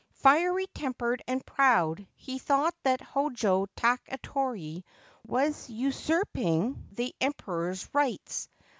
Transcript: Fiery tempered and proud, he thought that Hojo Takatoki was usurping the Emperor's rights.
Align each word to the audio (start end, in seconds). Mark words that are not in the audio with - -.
Fiery 0.15 0.65
tempered 0.65 1.21
and 1.27 1.45
proud, 1.45 2.07
he 2.15 2.39
thought 2.39 2.73
that 2.81 3.01
Hojo 3.01 3.67
Takatoki 3.77 4.83
was 5.27 5.69
usurping 5.69 6.87
the 6.93 7.13
Emperor's 7.21 7.87
rights. 7.93 8.49